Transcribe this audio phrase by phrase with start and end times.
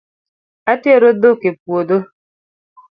[0.71, 1.97] Atero dhok e puodho